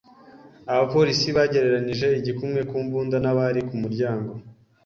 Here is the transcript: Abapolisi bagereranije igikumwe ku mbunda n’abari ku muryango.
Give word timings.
Abapolisi 0.71 1.27
bagereranije 1.37 2.07
igikumwe 2.19 2.59
ku 2.69 2.75
mbunda 2.85 3.17
n’abari 3.21 3.59
ku 3.67 3.75
muryango. 3.81 4.31